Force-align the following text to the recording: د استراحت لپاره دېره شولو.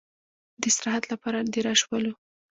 د 0.61 0.63
استراحت 0.69 1.03
لپاره 1.13 1.37
دېره 1.53 1.73
شولو. 1.81 2.13